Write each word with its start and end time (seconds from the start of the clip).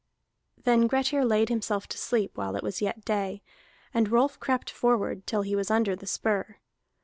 Then 0.57 0.87
Grettir 0.87 1.23
laid 1.23 1.49
himself 1.49 1.85
to 1.89 1.97
sleep 1.99 2.35
while 2.35 2.55
it 2.55 2.63
was 2.63 2.81
yet 2.81 3.05
day, 3.05 3.43
and 3.93 4.11
Rolf 4.11 4.39
crept 4.39 4.71
forward 4.71 5.27
till 5.27 5.43
he 5.43 5.55
was 5.55 5.69
under 5.69 5.95
the 5.95 6.07
spur. 6.07 6.57